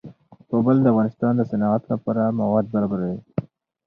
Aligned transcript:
کابل 0.49 0.77
د 0.81 0.85
افغانستان 0.93 1.33
د 1.35 1.41
صنعت 1.51 1.83
لپاره 1.91 2.35
مواد 2.39 2.65
برابروي. 2.73 3.17